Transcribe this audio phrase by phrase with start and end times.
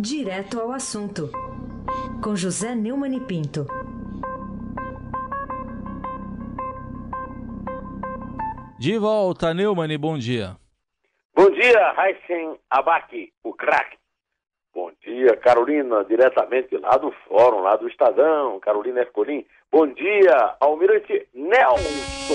[0.00, 1.28] Direto ao assunto,
[2.22, 3.66] com José Neumann e Pinto.
[8.78, 10.56] De volta, Neumann, bom dia.
[11.34, 13.98] Bom dia, Heisen Abaki, o craque.
[14.72, 19.44] Bom dia, Carolina, diretamente lá do Fórum, lá do Estadão, Carolina Ercolim.
[19.68, 22.34] Bom dia, Almirante Nelson.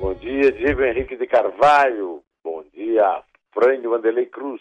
[0.00, 2.24] Bom dia, Diego Henrique de Carvalho.
[2.42, 3.22] Bom dia,
[3.54, 4.60] Frânio Vanderlei Cruz.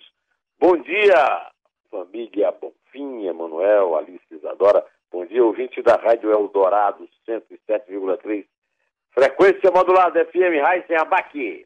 [0.59, 1.51] Bom dia,
[1.91, 4.85] família Bonfim, Emanuel, Alice Isadora.
[5.11, 8.45] Bom dia, ouvinte da Rádio Eldorado 107,3.
[9.11, 11.65] Frequência modulada FM Raizen Abaque.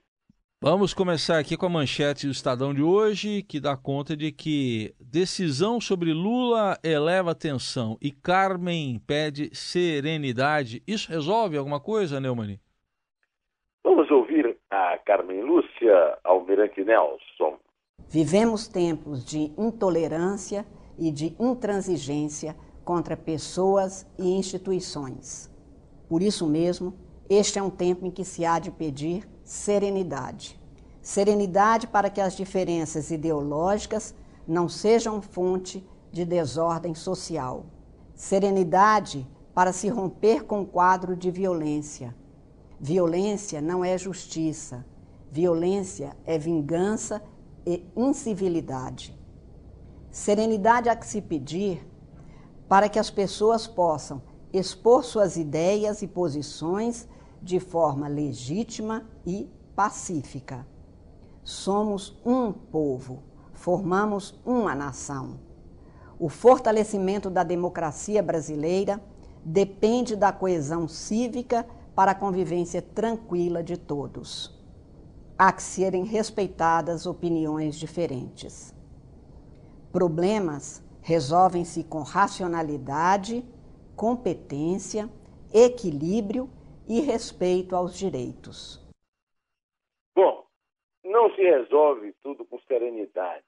[0.62, 4.94] Vamos começar aqui com a manchete do Estadão de hoje, que dá conta de que
[5.00, 10.84] decisão sobre Lula eleva tensão e Carmen pede serenidade.
[10.86, 12.60] Isso resolve alguma coisa, Neumann?
[13.84, 17.58] Vamos ouvir a Carmen Lúcia Almirante Nelson.
[18.10, 20.66] Vivemos tempos de intolerância
[20.98, 25.48] e de intransigência contra pessoas e instituições.
[26.08, 26.96] Por isso mesmo,
[27.30, 30.60] este é um tempo em que se há de pedir serenidade.
[31.04, 34.16] Serenidade para que as diferenças ideológicas
[34.48, 37.68] não sejam fonte de desordem social.
[38.16, 42.16] Serenidade para se romper com o quadro de violência.
[42.80, 44.84] Violência não é justiça.
[45.32, 47.22] Violência é vingança
[47.70, 49.16] e incivilidade.
[50.10, 51.88] Serenidade há que se pedir
[52.68, 57.08] para que as pessoas possam expor suas ideias e posições
[57.40, 60.66] de forma legítima e pacífica.
[61.44, 63.22] Somos um povo,
[63.54, 65.40] formamos uma nação.
[66.18, 69.00] O fortalecimento da democracia brasileira
[69.46, 74.59] depende da coesão cívica para a convivência tranquila de todos
[75.40, 78.76] há que serem respeitadas opiniões diferentes.
[79.90, 83.46] Problemas resolvem-se com racionalidade,
[83.96, 85.10] competência,
[85.54, 86.50] equilíbrio
[86.90, 88.86] e respeito aos direitos.
[90.14, 90.46] Bom,
[91.06, 93.46] não se resolve tudo com serenidade.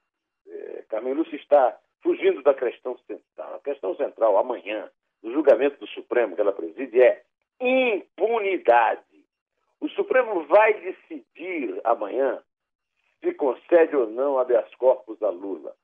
[0.48, 3.54] É, Carmen está fugindo da questão central.
[3.56, 4.90] A questão central, amanhã,
[5.22, 7.22] no julgamento do Supremo que ela preside, é
[7.60, 9.11] impunidade.
[9.82, 12.40] O Supremo vai decidir amanhã
[13.18, 15.74] se concede ou não habeas corpus a Lula.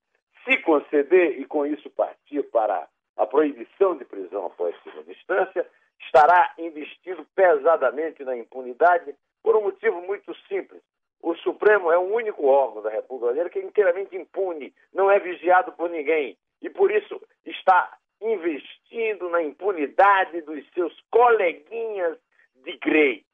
[0.44, 2.86] Se conceder e com isso partir para
[3.16, 5.66] a proibição de prisão após segunda instância,
[6.00, 10.80] estará investido pesadamente na impunidade por um motivo muito simples.
[11.20, 15.18] O Supremo é o único órgão da República Brasileira que é inteiramente impune, não é
[15.18, 16.38] vigiado por ninguém.
[16.62, 22.16] E por isso está investindo na impunidade dos seus coleguinhas
[22.62, 23.26] de Grey.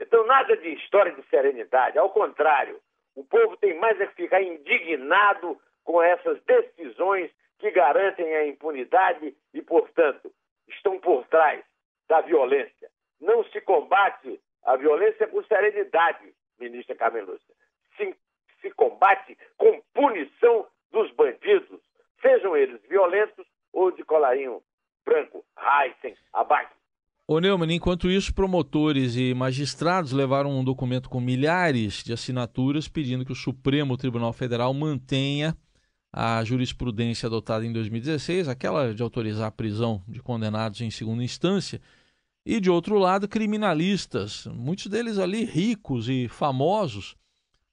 [0.00, 1.98] Então, nada de história de serenidade.
[1.98, 2.80] Ao contrário,
[3.14, 9.36] o povo tem mais é que ficar indignado com essas decisões que garantem a impunidade
[9.52, 10.32] e, portanto,
[10.68, 11.62] estão por trás
[12.08, 12.90] da violência.
[13.20, 17.54] Não se combate a violência com serenidade, ministra Carmen Lúcia.
[17.98, 18.16] Se,
[18.62, 21.78] se combate com punição dos bandidos,
[22.22, 24.62] sejam eles violentos ou de colarinho
[25.04, 26.79] branco, Heisen, abaixo.
[27.32, 33.24] Ô Neumann, enquanto isso, promotores e magistrados levaram um documento com milhares de assinaturas pedindo
[33.24, 35.56] que o Supremo Tribunal Federal mantenha
[36.12, 41.80] a jurisprudência adotada em 2016, aquela de autorizar a prisão de condenados em segunda instância,
[42.44, 47.14] e de outro lado, criminalistas, muitos deles ali ricos e famosos,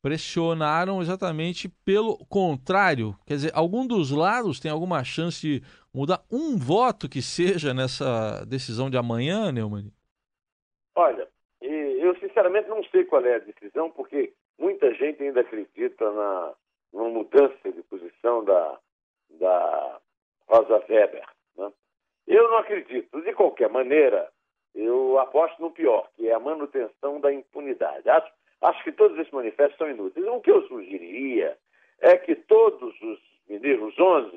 [0.03, 3.17] pressionaram exatamente pelo contrário.
[3.25, 5.63] Quer dizer, algum dos lados tem alguma chance de
[5.97, 9.91] mudar um voto que seja nessa decisão de amanhã, Neumann?
[10.95, 11.27] Olha,
[11.61, 16.53] eu sinceramente não sei qual é a decisão, porque muita gente ainda acredita na,
[16.93, 18.79] numa mudança de posição da,
[19.39, 19.99] da
[20.47, 21.25] Rosa Weber.
[21.57, 21.71] Né?
[22.27, 23.21] Eu não acredito.
[23.21, 24.29] De qualquer maneira,
[24.73, 28.09] eu aposto no pior, que é a manutenção da impunidade.
[28.09, 28.31] Acho
[28.61, 30.25] Acho que todos esses manifestos são inúteis.
[30.25, 31.57] O que eu sugeriria
[31.99, 34.36] é que todos os ministros, os 11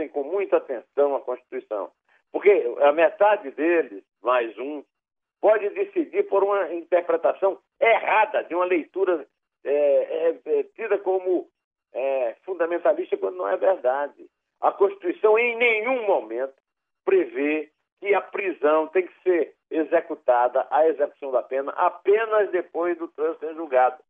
[0.00, 1.90] lessem com muita atenção a Constituição.
[2.32, 2.50] Porque
[2.80, 4.82] a metade deles, mais um,
[5.40, 9.26] pode decidir por uma interpretação errada de uma leitura
[9.64, 11.48] é, é, é, tida como
[11.92, 14.26] é, fundamentalista quando não é verdade.
[14.60, 16.54] A Constituição em nenhum momento
[17.04, 17.70] prevê
[18.00, 23.46] que a prisão tem que ser executada, a execução da pena, apenas depois do trânsito
[23.46, 24.02] em julgado.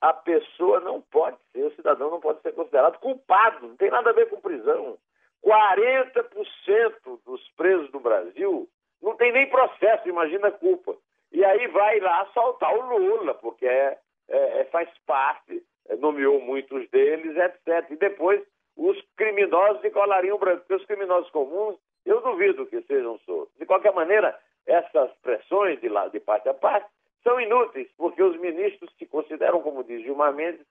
[0.00, 4.10] A pessoa não pode ser, o cidadão não pode ser considerado culpado, não tem nada
[4.10, 4.98] a ver com prisão.
[5.46, 8.68] 40% dos presos do Brasil
[9.00, 10.96] não tem nem processo, imagina a culpa.
[11.32, 13.98] E aí vai lá assaltar o Lula, porque é,
[14.28, 17.90] é, é faz parte, é, nomeou muitos deles, etc.
[17.90, 18.42] E depois
[18.76, 23.56] os criminosos de colarinho branco, porque os criminosos comuns, eu duvido que sejam soltos.
[23.56, 26.88] De qualquer maneira, essas pressões de, lá, de parte a parte
[27.22, 30.66] são inúteis, porque os ministros se consideram, como diz Gilmar Mendes,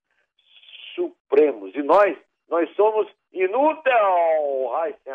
[0.95, 1.73] supremos.
[1.75, 2.17] E nós,
[2.49, 3.95] nós somos inúteis,
[4.71, 5.13] Raíssen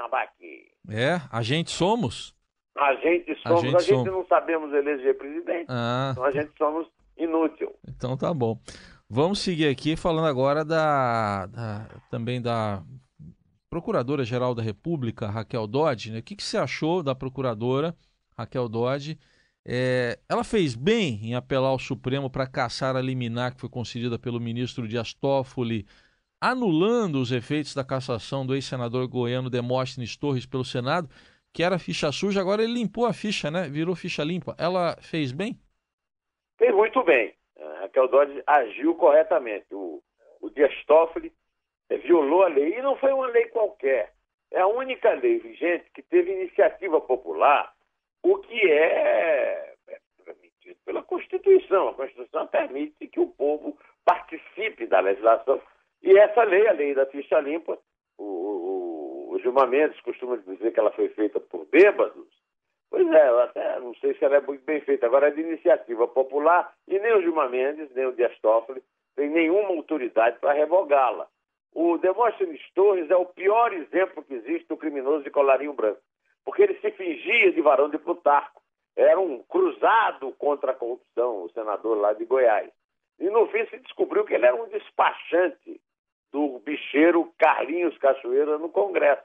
[0.89, 2.35] É, a gente somos?
[2.77, 4.13] A gente somos, a gente, a gente somos.
[4.13, 6.11] não sabemos eleger presidente, ah.
[6.13, 6.87] então a gente somos
[7.17, 7.75] inútil.
[7.89, 8.59] Então tá bom.
[9.09, 12.83] Vamos seguir aqui falando agora da, da também da
[13.69, 16.13] Procuradora-Geral da República, Raquel Dodge.
[16.13, 16.21] Né?
[16.21, 17.97] O que, que você achou da Procuradora
[18.37, 19.19] Raquel Dodge?
[19.65, 24.19] É, ela fez bem em apelar ao Supremo para caçar a liminar que foi concedida
[24.19, 25.87] pelo ministro Dias Toffoli,
[26.41, 31.09] anulando os efeitos da cassação do ex-senador goiano Demóstenes Torres pelo Senado,
[31.53, 33.69] que era ficha suja, agora ele limpou a ficha, né?
[33.69, 34.55] Virou ficha limpa.
[34.59, 35.59] Ela fez bem?
[36.57, 37.35] Fez muito bem.
[37.59, 39.67] A Raquel Dodge agiu corretamente.
[39.73, 40.03] O,
[40.41, 41.33] o Dias Toffoli
[41.89, 44.13] é, violou a lei, e não foi uma lei qualquer.
[44.53, 47.73] É a única lei vigente que teve iniciativa popular
[48.23, 51.89] o que é, é permitido pela Constituição.
[51.89, 55.61] A Constituição permite que o povo participe da legislação.
[56.03, 57.79] E essa lei, a lei da ficha limpa,
[58.19, 62.29] o, o, o Gilmar Mendes costuma dizer que ela foi feita por bêbados.
[62.91, 65.07] Pois é, eu até não sei se ela é muito bem feita.
[65.07, 68.83] Agora é de iniciativa popular e nem o Gilmar Mendes, nem o Dias Toffoli
[69.15, 71.29] tem nenhuma autoridade para revogá-la.
[71.73, 76.01] O Demóstenes Torres é o pior exemplo que existe do criminoso de colarinho branco
[76.45, 78.61] porque ele se fingia de varão de Plutarco.
[78.97, 82.71] Era um cruzado contra a corrupção, o senador lá de Goiás.
[83.19, 85.81] E no fim se descobriu que ele era um despachante
[86.33, 89.23] do bicheiro Carlinhos Cachoeira no Congresso.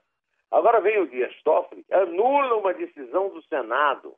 [0.51, 4.13] Agora vem o Dias Toffoli, anula uma decisão do Senado,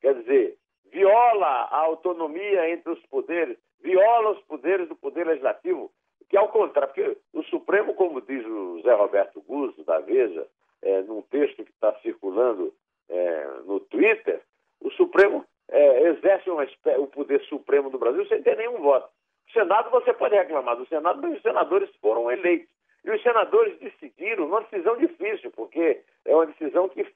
[0.00, 0.56] quer dizer,
[0.90, 5.90] viola a autonomia entre os poderes, viola os poderes do Poder Legislativo,
[6.28, 10.46] que ao contrário, porque o Supremo, como diz o Zé Roberto Guzzo, da Veja,
[10.80, 12.72] é, num texto que está circulando
[13.08, 14.40] é, no Twitter,
[14.80, 16.66] o Supremo é, exerce uma,
[16.98, 19.08] o poder supremo do Brasil sem ter nenhum voto.
[19.48, 22.72] O Senado você pode reclamar do Senado, mas os senadores foram eleitos.
[23.04, 27.06] E os senadores decidiram numa decisão difícil, porque é uma decisão que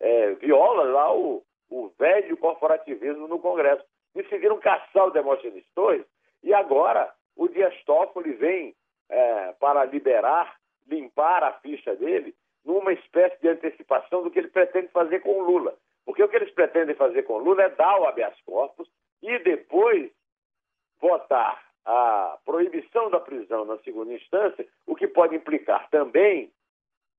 [0.00, 3.84] é, viola lá o, o velho corporativismo no Congresso.
[4.14, 6.04] Decidiram caçar o Demóstenes Torres
[6.42, 8.74] e agora o Dias Toffoli vem
[9.08, 10.56] é, para liberar,
[10.86, 12.34] limpar a ficha dele
[12.64, 15.76] numa espécie de antecipação do que ele pretende fazer com o Lula.
[16.04, 18.88] Porque o que eles pretendem fazer com o Lula é dar o habeas corpus
[19.22, 20.10] e depois
[21.00, 26.52] votar a proibição da prisão na segunda instância, o que pode implicar também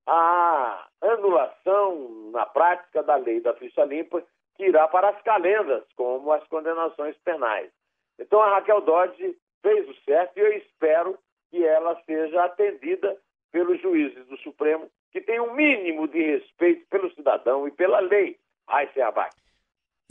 [0.05, 4.23] a anulação na prática da lei da ficha limpa,
[4.55, 7.71] que irá para as calendas, como as condenações penais.
[8.19, 11.17] Então a Raquel Dodge fez o certo e eu espero
[11.49, 13.17] que ela seja atendida
[13.51, 18.37] pelos juízes do Supremo que tem um mínimo de respeito pelo cidadão e pela lei.
[18.67, 19.42] Aí se abate.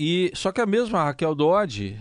[0.04, 1.96] E só que a mesma Raquel Dodge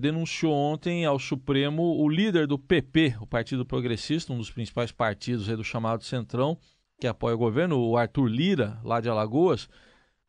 [0.00, 5.48] denunciou ontem ao Supremo o líder do PP, o Partido Progressista, um dos principais partidos
[5.48, 6.56] do chamado Centrão,
[6.98, 9.68] que apoia o governo, o Arthur Lira, lá de Alagoas,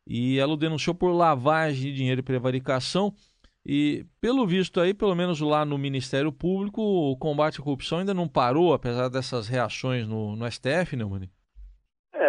[0.06, 3.14] e ela o denunciou por lavagem de dinheiro e prevaricação.
[3.64, 8.12] E, pelo visto aí, pelo menos lá no Ministério Público, o combate à corrupção ainda
[8.12, 11.30] não parou, apesar dessas reações no, no STF, Neumann?
[12.12, 12.28] É,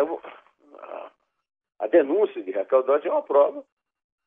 [1.79, 3.61] a denúncia de Raquel Dodge é uma prova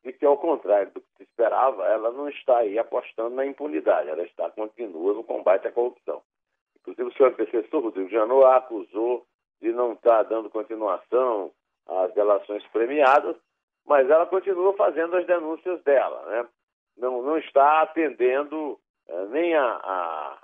[0.03, 4.09] de que, ao contrário do que se esperava, ela não está aí apostando na impunidade,
[4.09, 6.21] ela está continua no combate à corrupção.
[6.79, 9.25] Inclusive, o senhor professor Rodrigo Janot a acusou
[9.61, 11.51] de não estar dando continuação
[11.85, 13.35] às delações premiadas,
[13.85, 16.47] mas ela continua fazendo as denúncias dela, né?
[16.97, 20.37] Não, não está atendendo eh, nem a, a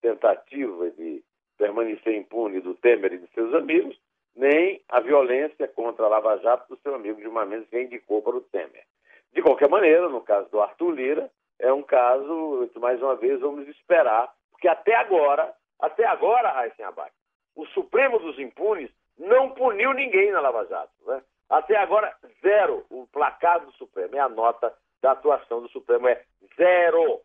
[0.00, 1.22] tentativa de
[1.58, 3.98] permanecer impune do Temer e de seus amigos,
[4.36, 8.36] nem a violência contra a Lava Jato do seu amigo Gilmar Mendes, que indicou para
[8.36, 8.84] o Temer.
[9.32, 13.66] De qualquer maneira, no caso do Arthur Lira, é um caso, mais uma vez, vamos
[13.68, 17.12] esperar, porque até agora, até agora, Raíssen Abac,
[17.54, 20.92] o Supremo dos Impunes não puniu ninguém na Lava Jato.
[21.06, 21.22] Né?
[21.48, 22.84] Até agora, zero.
[22.90, 26.22] O placar do Supremo é a nota da atuação do Supremo, é
[26.56, 27.20] zero.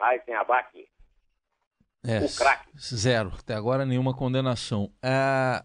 [0.00, 0.88] Raíssen Abac.
[2.06, 2.68] É, o craque.
[2.78, 3.32] Zero.
[3.38, 4.90] Até agora, nenhuma condenação.
[5.02, 5.62] É,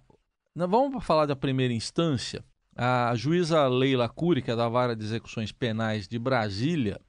[0.56, 2.44] Vamos falar da primeira instância.
[2.76, 7.00] A juíza Leila Cury, que é da Vara de Execuções Penais de Brasília,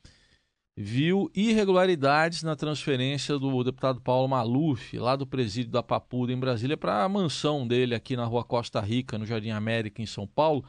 [0.76, 6.76] viu irregularidades na transferência do deputado Paulo Maluf, lá do presídio da Papuda, em Brasília,
[6.76, 10.64] para a mansão dele aqui na rua Costa Rica, no Jardim América, em São Paulo.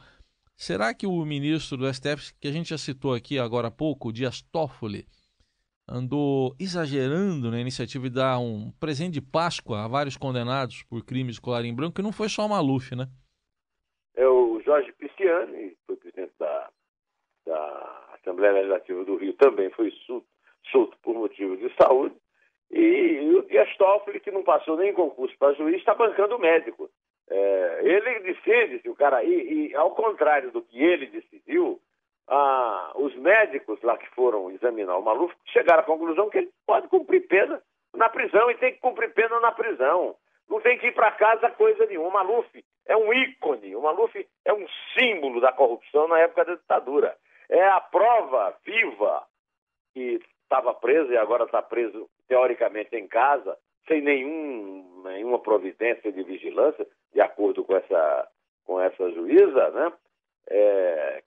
[0.56, 4.12] Será que o ministro do STF, que a gente já citou aqui agora há pouco,
[4.12, 5.06] Dias Toffoli,
[5.92, 11.34] andou exagerando na iniciativa de dar um presente de Páscoa a vários condenados por crimes
[11.34, 13.06] de colarinho branco, que não foi só o Maluf, né?
[14.14, 16.70] É o Jorge Pisciani, foi presidente da,
[17.46, 20.26] da Assembleia Legislativa do Rio, também foi solto,
[20.70, 22.14] solto por motivos de saúde.
[22.70, 26.88] E, o Dias Toffoli, que não passou nem concurso para juiz, está bancando o médico.
[27.28, 29.22] É, ele decide se o cara.
[29.22, 31.78] E, e, ao contrário do que ele decidiu,
[32.34, 36.88] ah, os médicos lá que foram examinar o Maluf chegaram à conclusão que ele pode
[36.88, 37.62] cumprir pena
[37.94, 40.16] na prisão e tem que cumprir pena na prisão.
[40.48, 42.08] Não tem que ir para casa coisa nenhuma.
[42.08, 44.66] O Maluf é um ícone, o Maluf é um
[44.98, 47.14] símbolo da corrupção na época da ditadura.
[47.50, 49.26] É a prova viva
[49.92, 56.22] que estava preso e agora está preso teoricamente em casa, sem nenhum, nenhuma providência de
[56.22, 58.28] vigilância, de acordo com essa,
[58.64, 59.92] com essa juíza, né?
[60.48, 61.22] É.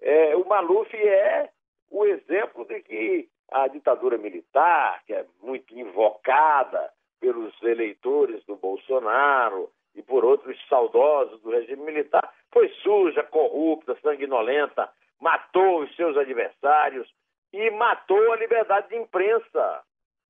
[0.00, 1.50] É, o Maluf é
[1.90, 6.90] o exemplo de que a ditadura militar, que é muito invocada
[7.20, 14.88] pelos eleitores do Bolsonaro e por outros saudosos do regime militar, foi suja, corrupta, sanguinolenta,
[15.20, 17.12] matou os seus adversários
[17.52, 19.82] e matou a liberdade de imprensa.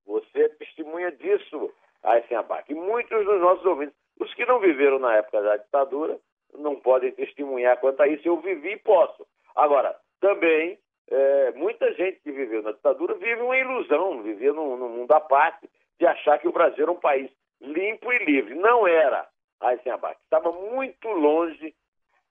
[0.05, 1.71] Você é testemunha disso,
[2.03, 2.69] Aysenabach.
[2.69, 6.19] E muitos dos nossos ouvintes, os que não viveram na época da ditadura,
[6.55, 8.27] não podem testemunhar quanto a isso.
[8.27, 9.25] Eu vivi e posso.
[9.55, 10.77] Agora, também,
[11.09, 15.19] é, muita gente que viveu na ditadura vive uma ilusão, vivia num, num mundo à
[15.19, 17.29] parte, de achar que o Brasil era um país
[17.61, 18.55] limpo e livre.
[18.55, 19.27] Não era,
[19.59, 20.17] Aysenabach.
[20.23, 21.73] Estava muito longe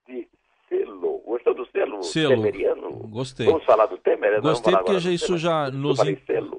[0.09, 0.29] de
[0.69, 1.19] selo.
[1.27, 2.03] Gostou do selo?
[2.03, 2.37] Selo.
[2.37, 2.91] Temeriano?
[3.09, 3.47] Gostei.
[3.47, 4.41] Vamos falar do Temer?
[4.41, 5.99] Gostei porque já, isso, já nos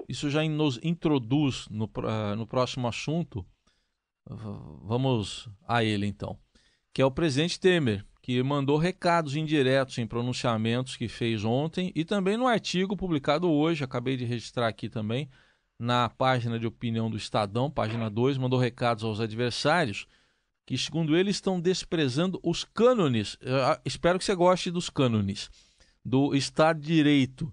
[0.08, 3.46] isso já nos introduz no, uh, no próximo assunto.
[4.84, 6.38] Vamos a ele então.
[6.94, 12.06] Que é o presidente Temer, que mandou recados indiretos em pronunciamentos que fez ontem e
[12.06, 15.30] também no artigo publicado hoje, acabei de registrar aqui também,
[15.80, 20.06] na página de opinião do Estadão, página 2, mandou recados aos adversários
[20.66, 23.38] que, segundo ele, estão desprezando os cânones.
[23.84, 25.50] espero que você goste dos cânones
[26.06, 27.52] do Estado de Direito.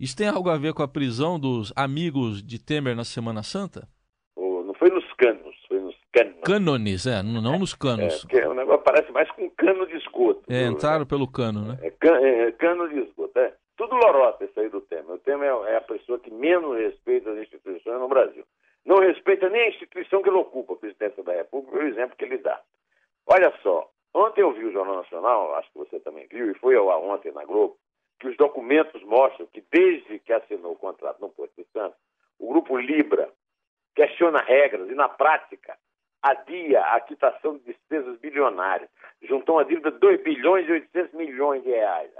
[0.00, 3.88] Isso tem algo a ver com a prisão dos amigos de Temer na Semana Santa?
[4.34, 6.40] Oh, não foi nos canos, foi nos cânones.
[6.42, 8.26] Cânones, é, não, não nos canos.
[8.30, 10.42] É, o negócio parece mais com cano de esgoto.
[10.48, 11.78] É, entraram pelo cano, né?
[11.82, 13.52] É, can, é, cano de esgoto, é.
[13.76, 15.10] Tudo lorota isso aí do Temer.
[15.10, 18.44] O Temer é a pessoa que menos respeita as instituições no Brasil
[18.86, 22.24] não respeita nem a instituição que ele ocupa, a presidência da República, o exemplo que
[22.24, 22.62] ele dá.
[23.26, 26.76] Olha só, ontem eu vi o Jornal Nacional, acho que você também viu, e foi
[26.76, 27.76] ao ontem na Globo,
[28.20, 31.98] que os documentos mostram que desde que assinou o contrato no Porto de Santos,
[32.38, 33.28] o Grupo Libra
[33.94, 35.76] questiona regras e, na prática,
[36.30, 38.90] adia a quitação de despesas bilionárias.
[39.22, 42.10] Juntou uma dívida de 2 bilhões e 800 milhões de reais.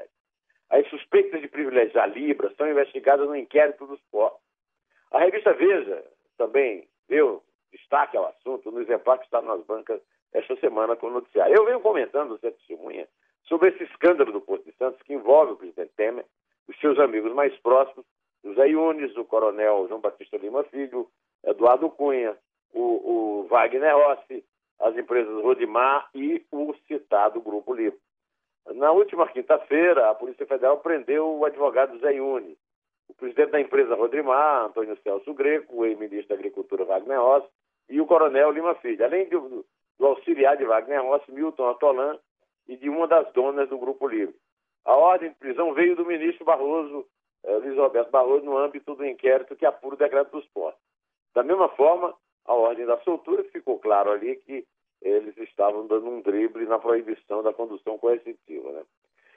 [0.70, 4.40] As suspeitas de privilegiar Libra são investigadas no inquérito dos portos.
[5.12, 6.04] A revista Veja
[6.36, 10.00] também deu destaque ao assunto no exemplar que está nas bancas
[10.32, 11.54] esta semana com o noticiário.
[11.54, 13.06] Eu venho comentando, você testemunha,
[13.44, 16.24] sobre esse escândalo do Porto de Santos que envolve o presidente Temer,
[16.68, 18.04] os seus amigos mais próximos,
[18.44, 21.08] José Yunes, o coronel João Batista Lima Filho,
[21.44, 22.36] Eduardo Cunha,
[22.76, 24.44] o, o Wagner Rossi,
[24.80, 27.98] as empresas Rodimar e o citado Grupo Livre.
[28.74, 32.58] Na última quinta-feira, a Polícia Federal prendeu o advogado Zé Yunes,
[33.08, 37.48] o presidente da empresa Rodrimar, Antônio Celso Greco, o ex-ministro da Agricultura Wagner Rossi
[37.88, 39.64] e o coronel Lima Filho, além do,
[39.98, 42.18] do auxiliar de Wagner Rossi, Milton Atolan,
[42.68, 44.34] e de uma das donas do Grupo Livre.
[44.84, 47.06] A ordem de prisão veio do ministro Barroso,
[47.44, 50.82] eh, Luiz Roberto Barroso, no âmbito do inquérito que apura o decreto dos postos.
[51.32, 52.12] Da mesma forma,
[52.46, 54.64] a ordem da soltura, ficou claro ali que
[55.02, 58.72] eles estavam dando um drible na proibição da condução coercitiva.
[58.72, 58.82] Né?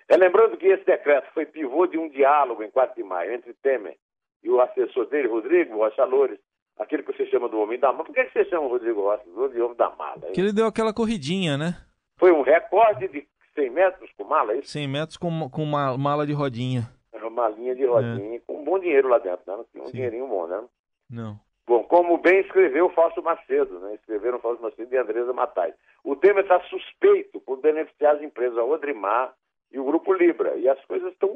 [0.07, 3.53] É lembrando que esse decreto foi pivô de um diálogo em 4 de maio entre
[3.53, 3.97] Temer
[4.43, 6.39] e o assessor dele, Rodrigo Rocha Loures,
[6.77, 8.05] aquele que você chama do homem da mala.
[8.05, 10.21] Por que você chama o Rodrigo Rocha de homem da mala?
[10.25, 10.33] Hein?
[10.33, 11.75] Que ele deu aquela corridinha, né?
[12.17, 14.71] Foi um recorde de 100 metros com mala, é isso?
[14.71, 16.89] 100 metros com, com uma mala de rodinha.
[17.13, 18.39] Uma malinha de rodinha, é.
[18.39, 19.63] com um bom dinheiro lá dentro, né?
[19.75, 19.91] Um Sim.
[19.91, 20.63] dinheirinho bom, né?
[21.09, 21.39] Não.
[21.69, 23.93] Bom, como bem escreveu o Fausto Macedo, né?
[23.93, 25.71] Escreveram Fausto Macedo e Andresa Matai.
[26.03, 29.35] O Temer está suspeito por beneficiar as empresas Odrimar,
[29.71, 30.55] e o Grupo Libra.
[30.55, 31.29] E as coisas estão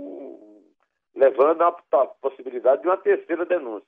[1.14, 1.72] levando à
[2.20, 3.88] possibilidade de uma terceira denúncia.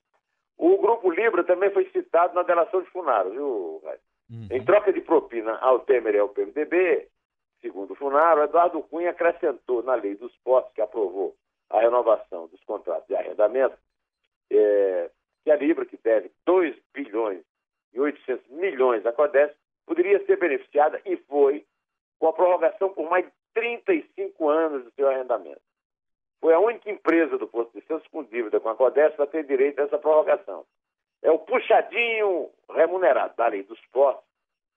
[0.55, 3.81] O Grupo Libra também foi citado na delação de Funaro, viu,
[4.29, 4.47] uhum.
[4.51, 7.07] Em troca de propina ao Temer e ao PMDB,
[7.59, 11.35] segundo o Funaro, Eduardo Cunha acrescentou na lei dos postos que aprovou
[11.71, 13.75] a renovação dos contratos de arrendamento
[14.51, 15.09] é,
[15.45, 17.43] que a Libra, que deve 2 bilhões
[17.93, 19.51] e 800 milhões à CODES,
[19.85, 21.63] poderia ser beneficiada e foi
[22.19, 25.61] com a prorrogação por mais 35 anos do seu arrendamento.
[26.41, 29.45] Foi a única empresa do Porto de Santos com dívida com a Codesp para ter
[29.45, 30.65] direito a essa prorrogação.
[31.21, 34.25] É o puxadinho remunerado da lei dos postos.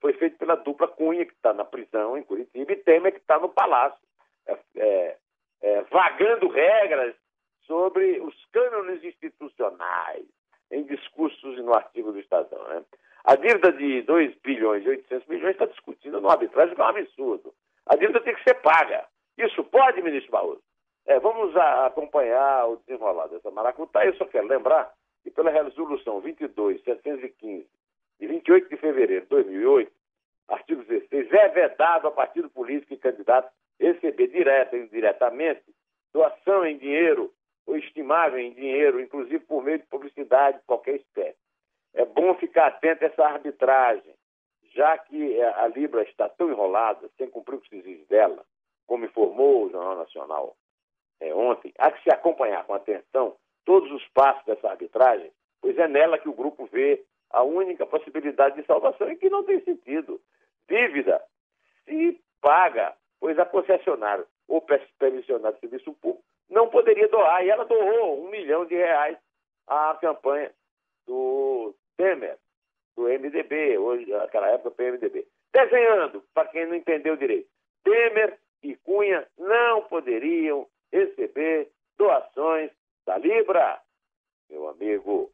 [0.01, 3.39] Foi feito pela dupla Cunha, que está na prisão em Curitiba, e Temer, que está
[3.39, 3.99] no palácio,
[4.47, 5.17] é, é,
[5.63, 7.15] é, vagando regras
[7.67, 10.25] sobre os cânones institucionais
[10.71, 12.63] em discursos e no artigo do Estadão.
[12.69, 12.83] Né?
[13.25, 16.89] A dívida de 2 bilhões e 800 milhões está discutida no arbitragem, que é um
[16.89, 17.55] absurdo.
[17.87, 19.07] A dívida tem que ser paga.
[19.37, 20.63] Isso pode, ministro Barroso?
[21.07, 24.05] É, vamos a, acompanhar o desenrolar dessa maracutá.
[24.05, 27.67] Eu só quero lembrar que pela resolução 22.715
[28.21, 29.93] de 28 de fevereiro de 2008,
[30.49, 35.63] artigo 16, é vedado a partido político e candidato receber direta e indiretamente
[36.13, 37.33] doação em dinheiro
[37.77, 41.39] estimável em dinheiro, inclusive por meio de publicidade de qualquer espécie.
[41.95, 44.15] É bom ficar atento a essa arbitragem,
[44.73, 48.45] já que a Libra está tão enrolada, sem cumprir o que se exige dela,
[48.87, 50.57] como informou o Jornal Nacional
[51.21, 55.89] é, ontem, há que se acompanhar com atenção todos os passos dessa arbitragem, pois é
[55.89, 60.21] nela que o grupo vê a única possibilidade de salvação e que não tem sentido.
[60.69, 61.23] Dívida
[61.85, 64.65] se paga, pois a concessionária ou
[64.99, 66.28] permissionária de serviço público
[67.19, 69.19] doar, e ela doou um milhão de reais
[69.67, 70.53] à campanha
[71.07, 72.39] do Temer,
[72.97, 75.27] do MDB, hoje, naquela época, PMDB.
[75.53, 77.49] Desenhando, para quem não entendeu direito,
[77.83, 82.71] Temer e Cunha não poderiam receber doações
[83.07, 83.81] da Libra.
[84.51, 85.31] Meu amigo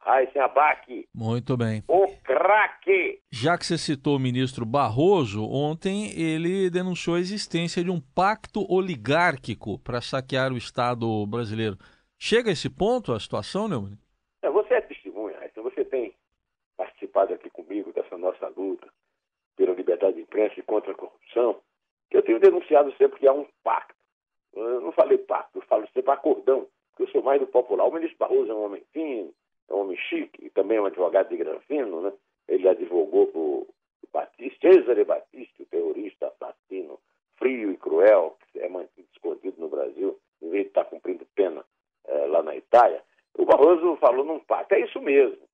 [0.00, 1.08] Abac.
[1.14, 1.82] Muito bem.
[1.88, 3.20] O craque.
[3.30, 8.64] Já que você citou o ministro Barroso, ontem ele denunciou a existência de um pacto
[8.72, 11.76] oligárquico para saquear o Estado brasileiro.
[12.18, 13.98] Chega a esse ponto a situação, Neumann?
[14.42, 15.62] É, você é testemunha, Raíssen.
[15.62, 16.14] Você tem
[16.76, 18.88] participado aqui comigo dessa nossa luta
[19.56, 21.60] pela liberdade de imprensa e contra a corrupção,
[22.10, 23.98] que eu tenho denunciado sempre que há um pacto
[24.58, 27.86] eu não falei pacto, eu falo sempre acordão, porque eu sou mais do popular.
[27.86, 29.32] O ministro Barroso é um homem fino,
[29.68, 32.12] é um homem chique, e também é um advogado de Granfino, né?
[32.48, 33.66] Ele advogou para o
[34.12, 36.98] Batista, Cesare Batista, o terrorista assassino,
[37.36, 41.64] frio e cruel, que é mantido escondido no Brasil, em vez de estar cumprindo pena
[42.06, 43.02] é, lá na Itália.
[43.34, 44.74] O Barroso falou num pacto.
[44.74, 45.46] É isso mesmo.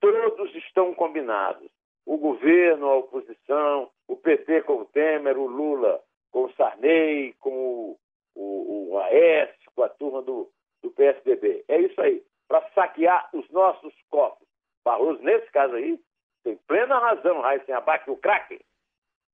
[0.00, 1.70] Todos estão combinados.
[2.04, 7.50] O governo, a oposição, o PT com o Temer, o Lula com o Sarney, com
[7.50, 7.98] o
[8.34, 10.50] o, o Aécio, com a turma do,
[10.82, 11.64] do PSDB.
[11.68, 14.46] É isso aí, para saquear os nossos cofres.
[14.84, 15.98] Barroso, nesse caso aí,
[16.44, 18.60] tem plena razão, Raíssen Abac, o craque.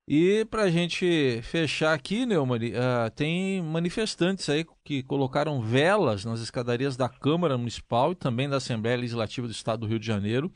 [0.07, 6.39] E para a gente fechar aqui, Neumann, uh, tem manifestantes aí que colocaram velas nas
[6.39, 10.53] escadarias da Câmara Municipal e também da Assembleia Legislativa do Estado do Rio de Janeiro.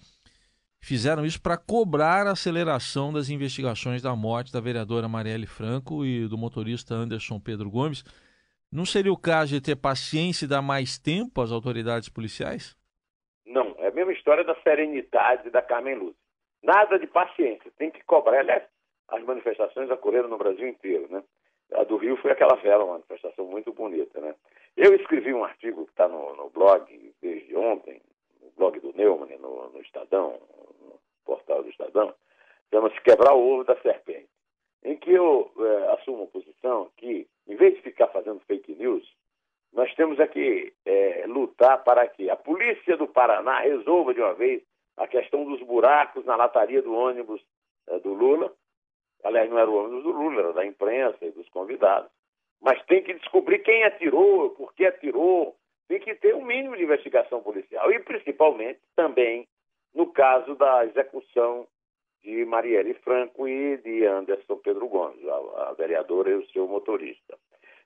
[0.80, 6.28] Fizeram isso para cobrar a aceleração das investigações da morte da vereadora Marielle Franco e
[6.28, 8.04] do motorista Anderson Pedro Gomes.
[8.72, 12.74] Não seria o caso de ter paciência e dar mais tempo às autoridades policiais?
[13.44, 16.16] Não, é a mesma história da serenidade da Carmen Lúcia.
[16.62, 18.38] Nada de paciência, tem que cobrar.
[18.38, 18.62] Aliás,
[19.08, 21.22] as manifestações ocorreram no Brasil inteiro, né?
[21.74, 24.34] A do Rio foi aquela vela, uma manifestação muito bonita, né?
[24.74, 28.00] Eu escrevi um artigo que está no, no, blog desde ontem,
[28.40, 30.40] no blog do Neumann, no, no Estadão,
[30.80, 32.14] no portal do Estadão,
[32.70, 34.30] chama-se Quebrar o Ovo da Serpente,
[34.82, 39.06] em que eu é, assumo a posição que em vez de ficar fazendo fake news,
[39.94, 44.62] temos aqui é, lutar para que a polícia do Paraná resolva de uma vez
[44.96, 47.42] a questão dos buracos na lataria do ônibus
[47.88, 48.52] é, do Lula.
[49.24, 52.10] Aliás, não era o ônibus do Lula, era da imprensa e dos convidados.
[52.60, 55.56] Mas tem que descobrir quem atirou, por que atirou.
[55.88, 57.90] Tem que ter um mínimo de investigação policial.
[57.90, 59.48] E, principalmente, também
[59.94, 61.66] no caso da execução
[62.22, 67.36] de Marielle Franco e de Anderson Pedro Gomes, a, a vereadora e o seu motorista.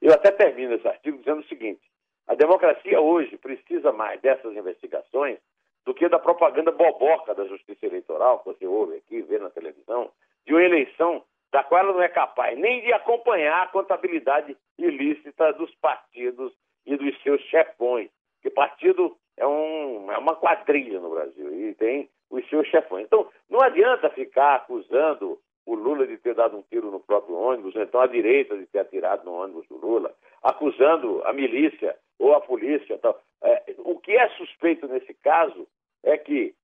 [0.01, 1.81] Eu até termino esse artigo dizendo o seguinte:
[2.27, 5.39] a democracia hoje precisa mais dessas investigações
[5.85, 10.11] do que da propaganda boboca da justiça eleitoral, que você ouve aqui, vê na televisão,
[10.45, 15.53] de uma eleição da qual ela não é capaz nem de acompanhar a contabilidade ilícita
[15.53, 16.53] dos partidos
[16.85, 18.11] e dos seus chefões.
[18.35, 23.05] Porque partido é, um, é uma quadrilha no Brasil e tem os seus chefões.
[23.07, 27.75] Então, não adianta ficar acusando o Lula de ter dado um tiro no próprio ônibus,
[27.75, 32.35] ou então a direita de ter atirado no ônibus do Lula, acusando a milícia ou
[32.35, 32.99] a polícia.
[32.99, 33.21] Tal.
[33.43, 35.67] É, o que é suspeito nesse caso
[36.03, 36.55] é que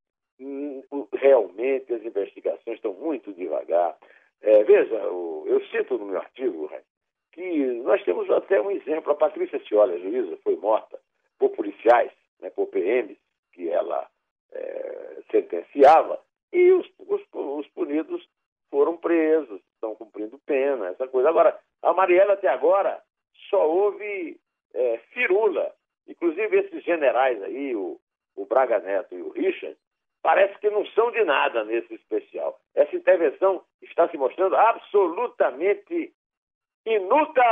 [0.40, 3.96] hum, realmente as investigações estão muito devagar.
[4.40, 6.70] É, veja, eu, cito no meu artigo
[7.32, 9.12] que nós temos até um exemplo.
[9.12, 10.98] A Patrícia Ciola, a juíza, foi morta
[11.38, 13.18] por policiais, né, por PMs,
[13.52, 14.08] que ela
[14.52, 16.20] é, sentenciava,
[16.52, 18.26] e os, os, os, punidos
[18.70, 21.28] foram presos, estão cumprindo pena, essa coisa.
[21.28, 23.02] Agora, a Mariela até agora
[23.48, 24.38] só houve
[24.74, 25.74] é, firula
[26.06, 28.00] Inclusive esses generais aí, o,
[28.36, 29.76] o Braga Neto e o Richard,
[30.22, 32.60] parece que não são de nada nesse especial.
[32.74, 36.12] Essa intervenção está se mostrando absolutamente
[36.86, 37.42] inútil.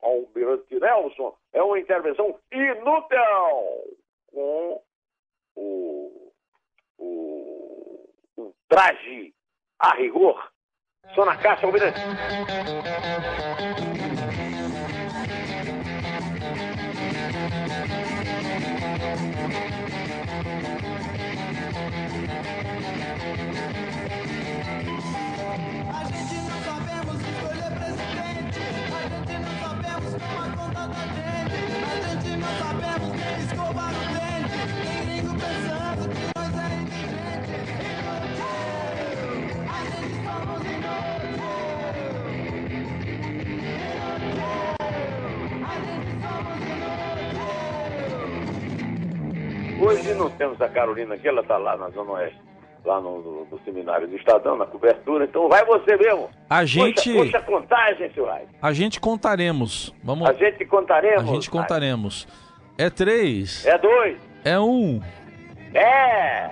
[0.00, 3.18] Almirante Nelson é uma intervenção inútil
[4.32, 4.82] com
[5.54, 6.32] o,
[6.98, 9.32] o, o traje
[9.78, 10.50] a rigor.
[11.14, 12.00] Só na caixa, Almirante.
[49.84, 52.38] Hoje não temos a Carolina aqui, ela está lá na Zona Oeste,
[52.84, 55.24] lá no, no, no, seminário do Estadão, na cobertura.
[55.24, 56.28] Então vai você mesmo.
[56.48, 57.12] A gente.
[57.12, 58.48] Puxa, a contagem, seu Raio.
[58.60, 59.94] A gente contaremos.
[60.02, 60.28] Vamos...
[60.28, 61.22] A gente contaremos.
[61.22, 62.28] A gente contaremos.
[62.76, 63.64] É três.
[63.66, 64.18] É dois.
[64.44, 65.00] É um.
[65.74, 66.50] É.